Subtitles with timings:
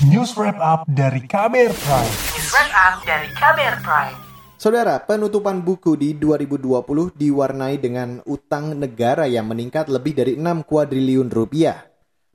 [0.00, 2.14] News Wrap Up dari Kamer Prime.
[2.32, 4.16] News Wrap Up dari Kamer Prime.
[4.56, 11.28] Saudara, penutupan buku di 2020 diwarnai dengan utang negara yang meningkat lebih dari 6 kuadriliun
[11.28, 11.84] rupiah.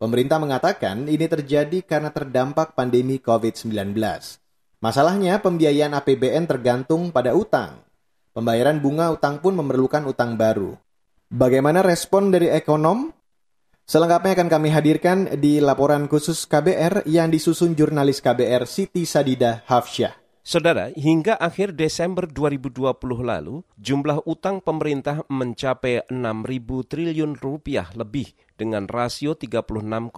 [0.00, 3.92] Pemerintah mengatakan ini terjadi karena terdampak pandemi COVID-19.
[4.80, 7.84] Masalahnya, pembiayaan APBN tergantung pada utang.
[8.32, 10.80] Pembayaran bunga utang pun memerlukan utang baru.
[11.28, 13.19] Bagaimana respon dari ekonom?
[13.90, 20.14] Selengkapnya akan kami hadirkan di laporan khusus KBR yang disusun jurnalis KBR Siti Sadida Hafsyah.
[20.46, 22.86] Saudara, hingga akhir Desember 2020
[23.18, 30.14] lalu, jumlah utang pemerintah mencapai 6.000 triliun rupiah lebih dengan rasio 36,68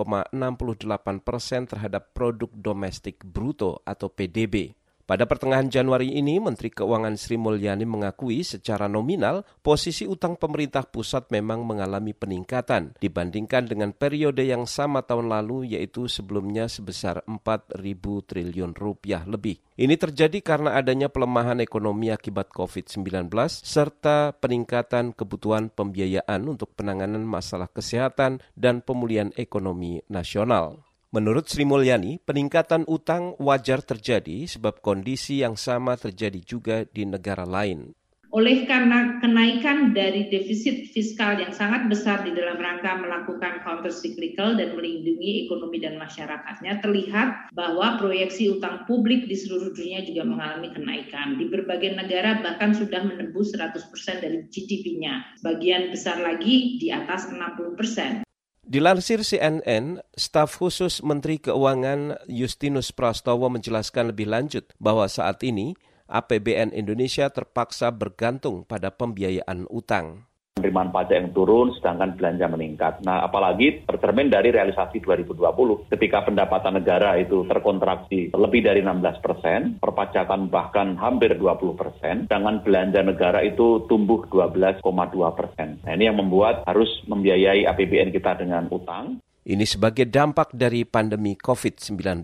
[1.24, 4.76] persen terhadap produk domestik bruto atau PDB.
[5.12, 11.28] Pada pertengahan Januari ini, Menteri Keuangan Sri Mulyani mengakui secara nominal posisi utang pemerintah pusat
[11.28, 17.76] memang mengalami peningkatan dibandingkan dengan periode yang sama tahun lalu yaitu sebelumnya sebesar 4.000
[18.24, 19.60] triliun rupiah lebih.
[19.76, 27.68] Ini terjadi karena adanya pelemahan ekonomi akibat COVID-19 serta peningkatan kebutuhan pembiayaan untuk penanganan masalah
[27.68, 30.80] kesehatan dan pemulihan ekonomi nasional.
[31.12, 37.44] Menurut Sri Mulyani, peningkatan utang wajar terjadi sebab kondisi yang sama terjadi juga di negara
[37.44, 37.92] lain.
[38.32, 44.56] Oleh karena kenaikan dari defisit fiskal yang sangat besar di dalam rangka melakukan counter cyclical
[44.56, 50.72] dan melindungi ekonomi dan masyarakatnya, terlihat bahwa proyeksi utang publik di seluruh dunia juga mengalami
[50.72, 51.36] kenaikan.
[51.36, 53.84] Di berbagai negara bahkan sudah menembus 100%
[54.24, 55.44] dari GDP-nya.
[55.44, 58.31] Bagian besar lagi di atas 60%.
[58.62, 65.74] Dilansir CNN, staf khusus Menteri Keuangan Justinus Prastowo menjelaskan lebih lanjut bahwa saat ini
[66.06, 70.30] APBN Indonesia terpaksa bergantung pada pembiayaan utang
[70.62, 72.94] penerimaan pajak yang turun sedangkan belanja meningkat.
[73.02, 79.82] Nah, apalagi tercermin dari realisasi 2020 ketika pendapatan negara itu terkontraksi lebih dari 16 persen,
[79.82, 84.86] perpajakan bahkan hampir 20 persen, sedangkan belanja negara itu tumbuh 12,2
[85.34, 85.82] persen.
[85.82, 89.18] Nah, ini yang membuat harus membiayai APBN kita dengan utang.
[89.42, 92.22] Ini sebagai dampak dari pandemi COVID-19.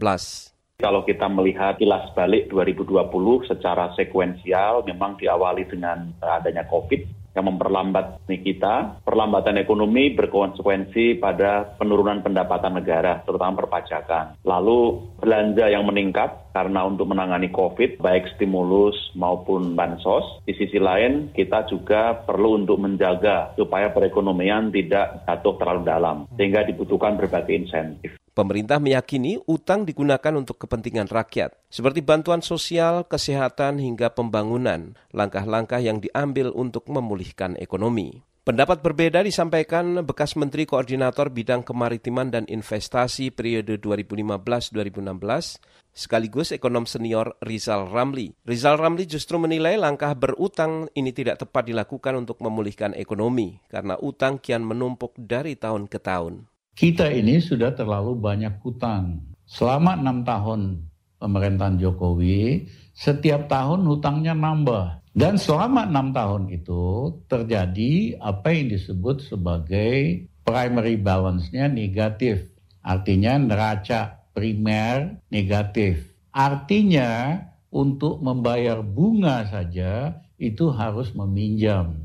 [0.79, 3.11] Kalau kita melihat kilas balik 2020
[3.51, 8.99] secara sekuensial memang diawali dengan adanya COVID yang memperlambat kita.
[9.07, 14.43] Perlambatan ekonomi berkonsekuensi pada penurunan pendapatan negara, terutama perpajakan.
[14.43, 20.43] Lalu belanja yang meningkat karena untuk menangani COVID, baik stimulus maupun bansos.
[20.43, 26.67] Di sisi lain, kita juga perlu untuk menjaga supaya perekonomian tidak jatuh terlalu dalam, sehingga
[26.67, 28.18] dibutuhkan berbagai insentif.
[28.39, 35.99] Pemerintah meyakini utang digunakan untuk kepentingan rakyat, seperti bantuan sosial, kesehatan, hingga pembangunan, langkah-langkah yang
[35.99, 38.23] diambil untuk memulihkan ekonomi.
[38.47, 45.59] Pendapat berbeda disampaikan bekas Menteri Koordinator Bidang Kemaritiman dan Investasi periode 2015-2016,
[45.91, 48.39] sekaligus ekonom senior Rizal Ramli.
[48.47, 54.39] Rizal Ramli justru menilai langkah berutang ini tidak tepat dilakukan untuk memulihkan ekonomi, karena utang
[54.39, 56.47] kian menumpuk dari tahun ke tahun
[56.79, 59.19] kita ini sudah terlalu banyak hutang.
[59.51, 60.87] Selama enam tahun
[61.19, 65.03] pemerintahan Jokowi, setiap tahun hutangnya nambah.
[65.11, 72.47] Dan selama enam tahun itu terjadi apa yang disebut sebagai primary balance-nya negatif.
[72.87, 76.15] Artinya neraca primer negatif.
[76.31, 77.43] Artinya
[77.75, 81.99] untuk membayar bunga saja itu harus meminjam.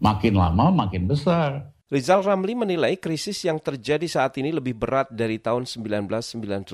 [0.00, 1.73] Makin lama makin besar.
[1.92, 6.64] Rizal Ramli menilai krisis yang terjadi saat ini lebih berat dari tahun 1998.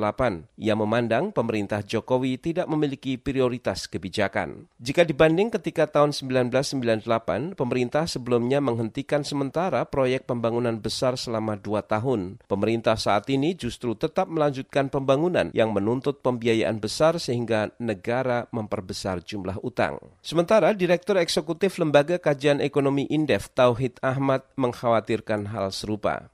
[0.54, 4.70] Ia memandang pemerintah Jokowi tidak memiliki prioritas kebijakan.
[4.78, 12.38] Jika dibanding ketika tahun 1998, pemerintah sebelumnya menghentikan sementara proyek pembangunan besar selama dua tahun.
[12.46, 19.58] Pemerintah saat ini justru tetap melanjutkan pembangunan yang menuntut pembiayaan besar sehingga negara memperbesar jumlah
[19.66, 19.98] utang.
[20.22, 26.28] Sementara Direktur Eksekutif Lembaga Kajian Ekonomi Indef Tauhid Ahmad mengkhawatirkan mengkhawatirkan hal serupa.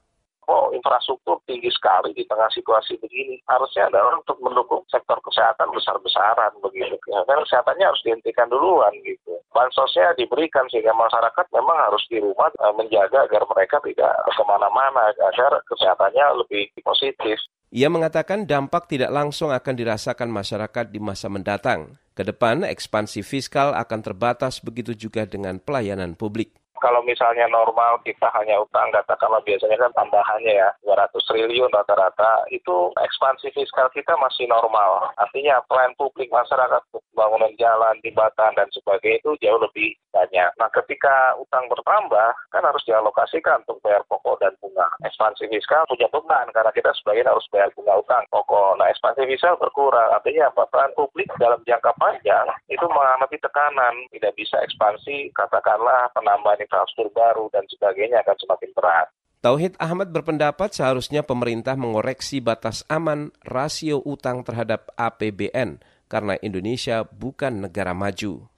[0.47, 3.35] Oh, infrastruktur tinggi sekali di tengah situasi begini.
[3.51, 6.95] Harusnya adalah untuk mendukung sektor kesehatan besar-besaran begitu.
[7.11, 9.35] Ya, kan kesehatannya harus dihentikan duluan gitu.
[9.51, 15.11] Bansosnya diberikan sehingga masyarakat memang harus di rumah uh, menjaga agar mereka tidak ke mana-mana
[15.11, 17.35] agar kesehatannya lebih positif.
[17.67, 21.99] Ia mengatakan dampak tidak langsung akan dirasakan masyarakat di masa mendatang.
[22.15, 26.55] Ke depan, ekspansi fiskal akan terbatas begitu juga dengan pelayanan publik.
[26.87, 32.95] Kalau misalnya normal kita hanya utang, katakanlah biasanya kan tambahannya ya 200 triliun rata-rata, itu
[32.95, 35.11] ekspansi fiskal kita masih normal.
[35.19, 36.79] Artinya plan publik masyarakat,
[37.11, 40.49] bangunan jalan, jembatan, dan sebagainya itu jauh lebih banyak.
[40.57, 44.89] Nah, ketika utang bertambah, kan harus dialokasikan untuk bayar pokok dan bunga.
[45.05, 48.81] Ekspansi fiskal punya beban karena kita sebagian harus bayar bunga utang pokok.
[48.81, 50.09] Nah, ekspansi fiskal berkurang.
[50.09, 50.65] Artinya apa?
[50.73, 53.95] Peran publik dalam jangka panjang itu mengalami tekanan.
[54.09, 59.07] Tidak bisa ekspansi, katakanlah penambahan infrastruktur baru dan sebagainya akan semakin berat.
[59.37, 65.77] Tauhid Ahmad berpendapat seharusnya pemerintah mengoreksi batas aman rasio utang terhadap APBN
[66.09, 68.49] karena Indonesia bukan negara maju.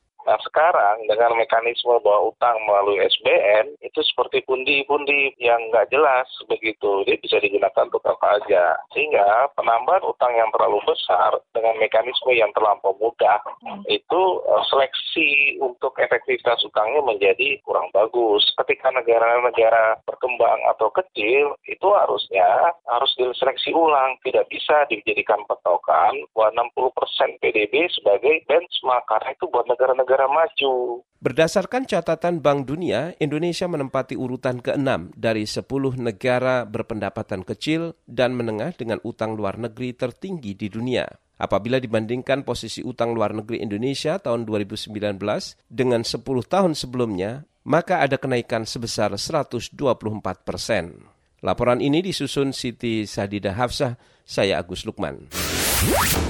[0.60, 7.08] Sekarang dengan mekanisme bahwa utang melalui SBN itu seperti pundi-pundi yang nggak jelas begitu.
[7.08, 8.76] Dia bisa digunakan untuk apa aja.
[8.92, 13.40] Sehingga penambahan utang yang terlalu besar dengan mekanisme yang terlampau mudah
[13.88, 14.22] itu
[14.52, 18.44] uh, seleksi untuk efektivitas utangnya menjadi kurang bagus.
[18.60, 24.20] Ketika negara-negara berkembang atau kecil itu harusnya harus diseleksi ulang.
[24.28, 31.06] Tidak bisa dijadikan petokan bahwa 60% PDB sebagai benchmark karena itu buat negara-negara negara maju.
[31.20, 35.68] Berdasarkan catatan Bank Dunia, Indonesia menempati urutan ke-6 dari 10
[36.00, 41.04] negara berpendapatan kecil dan menengah dengan utang luar negeri tertinggi di dunia.
[41.40, 44.96] Apabila dibandingkan posisi utang luar negeri Indonesia tahun 2019
[45.68, 49.76] dengan 10 tahun sebelumnya, maka ada kenaikan sebesar 124
[50.48, 51.04] persen.
[51.44, 55.28] Laporan ini disusun Siti Sadida Hafsah, saya Agus Lukman.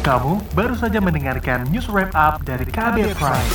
[0.05, 3.49] Kamu baru saja mendengarkan news wrap up dari Kabel Prime.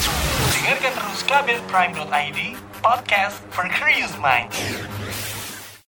[0.51, 4.59] Dengarkan terus kbrprime.id, podcast for curious minds.